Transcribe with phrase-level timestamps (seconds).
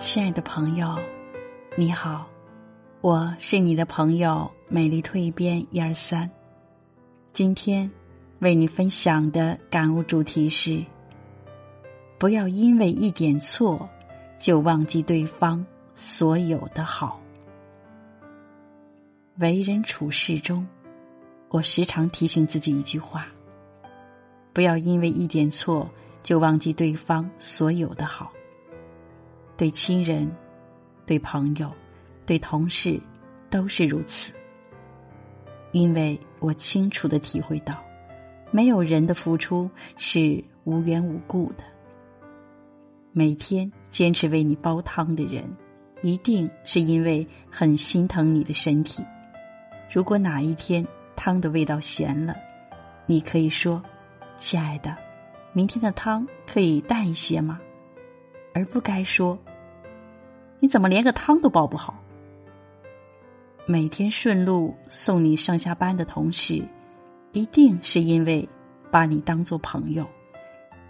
[0.00, 0.98] 亲爱的朋友，
[1.76, 2.26] 你好，
[3.02, 6.28] 我是你的朋友美丽蜕变一二三。
[7.34, 7.88] 今天
[8.38, 10.82] 为你分享的感悟主题是：
[12.18, 13.86] 不要因为一点错
[14.38, 15.64] 就忘记对方
[15.94, 17.20] 所有的好。
[19.36, 20.66] 为人处事中，
[21.50, 23.26] 我时常提醒自己一句话：
[24.54, 25.86] 不要因为一点错
[26.22, 28.32] 就忘记对方所有的好。
[29.60, 30.26] 对亲人、
[31.04, 31.70] 对朋友、
[32.24, 32.98] 对同事，
[33.50, 34.32] 都是如此。
[35.72, 37.74] 因为我清楚的体会到，
[38.50, 41.64] 没有人的付出是无缘无故的。
[43.12, 45.44] 每天坚持为你煲汤的人，
[46.00, 49.04] 一定是因为很心疼你的身体。
[49.92, 50.82] 如果哪一天
[51.14, 52.34] 汤的味道咸了，
[53.04, 53.82] 你可以说
[54.40, 54.96] ：“亲爱的，
[55.52, 57.60] 明天的汤可以淡一些吗？”
[58.54, 59.38] 而不该说。
[60.60, 61.98] 你怎么连个汤都煲不好？
[63.66, 66.62] 每天顺路送你上下班的同事，
[67.32, 68.46] 一定是因为
[68.90, 70.06] 把你当做朋友，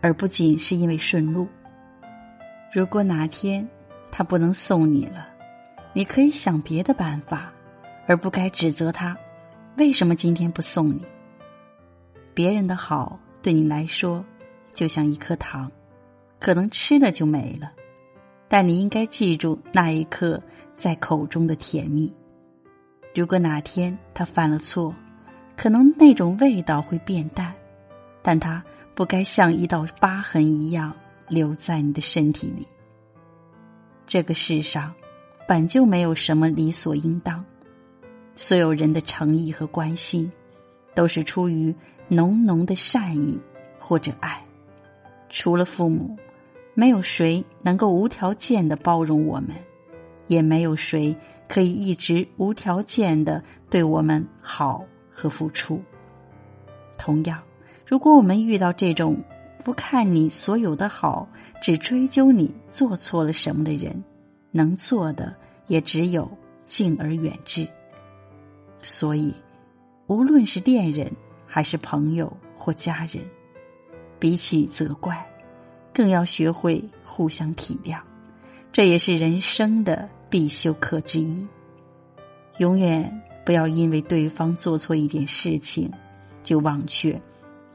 [0.00, 1.48] 而不仅是因为顺路。
[2.72, 3.68] 如果哪天
[4.10, 5.28] 他不能送你了，
[5.92, 7.52] 你可以想别的办法，
[8.06, 9.16] 而不该指责他
[9.78, 11.02] 为什么今天不送你。
[12.34, 14.24] 别人的好对你来说，
[14.72, 15.72] 就像一颗糖，
[16.38, 17.72] 可能吃了就没了。
[18.48, 20.40] 但你应该记住那一刻
[20.76, 22.12] 在口中的甜蜜。
[23.14, 24.94] 如果哪天他犯了错，
[25.56, 27.54] 可能那种味道会变淡，
[28.22, 28.62] 但他
[28.94, 30.94] 不该像一道疤痕一样
[31.28, 32.66] 留在你的身体里。
[34.06, 34.94] 这个世上
[35.48, 37.44] 本就没有什么理所应当，
[38.34, 40.30] 所有人的诚意和关心，
[40.94, 41.74] 都是出于
[42.06, 43.40] 浓浓的善意
[43.78, 44.44] 或者爱，
[45.28, 46.16] 除了父母。
[46.78, 49.56] 没有谁能够无条件的包容我们，
[50.26, 51.16] 也没有谁
[51.48, 55.82] 可以一直无条件的对我们好和付出。
[56.98, 57.42] 同样，
[57.86, 59.16] 如果我们遇到这种
[59.64, 61.26] 不看你所有的好，
[61.62, 64.04] 只追究你做错了什么的人，
[64.50, 65.34] 能做的
[65.68, 66.30] 也只有
[66.66, 67.66] 敬而远之。
[68.82, 69.32] 所以，
[70.08, 71.10] 无论是恋人
[71.46, 73.24] 还是朋友或家人，
[74.18, 75.26] 比起责怪。
[75.96, 77.98] 更要学会互相体谅，
[78.70, 81.48] 这也是人生的必修课之一。
[82.58, 83.10] 永远
[83.46, 85.90] 不要因为对方做错一点事情，
[86.42, 87.18] 就忘却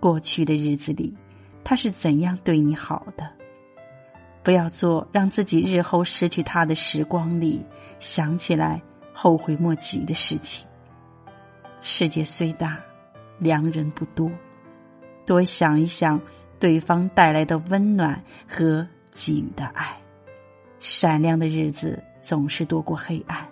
[0.00, 1.16] 过去的日子里
[1.62, 3.30] 他是怎样对你好的。
[4.42, 7.64] 不要做让自己日后失去他的时光里
[8.00, 10.66] 想起来后悔莫及的事情。
[11.80, 12.80] 世界虽大，
[13.38, 14.28] 良人不多，
[15.24, 16.20] 多想一想。
[16.58, 19.96] 对方带来的温暖和给予的爱，
[20.80, 23.46] 闪亮的日子总是多过黑暗。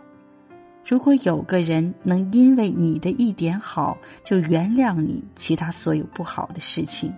[0.84, 7.12] 如果有个人能因为你的一点好就原谅你其他所有不好的事情，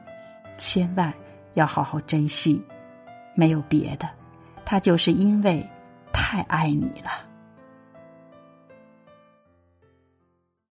[0.56, 1.12] 千万
[1.54, 2.62] 要好好珍惜。
[3.34, 4.08] 没有别的，
[4.64, 5.64] 他就是因为
[6.12, 7.27] 太爱你了。